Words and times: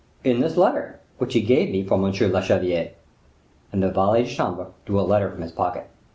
"In 0.23 0.39
this 0.39 0.57
letter, 0.57 0.99
which 1.19 1.35
he 1.35 1.41
gave 1.41 1.69
me 1.69 1.83
for 1.83 1.95
monsieur 1.95 2.27
le 2.27 2.41
chevalier." 2.41 2.93
And 3.71 3.83
the 3.83 3.89
valet 3.91 4.23
de 4.23 4.29
chambre 4.29 4.69
drew 4.87 4.99
a 4.99 5.05
letter 5.05 5.29
form 5.29 5.43
his 5.43 5.51
pocket. 5.51 5.91